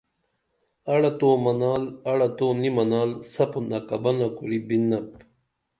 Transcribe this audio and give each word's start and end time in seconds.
اڑہ 0.91 1.11
تو 1.19 1.29
منال 1.43 1.83
اڑہ 2.09 2.29
تو 2.37 2.47
نی 2.61 2.69
منال 2.77 3.09
سپون 3.31 3.65
اکبنہ 3.77 4.27
کُری 4.37 4.59
بِنپ 4.67 5.09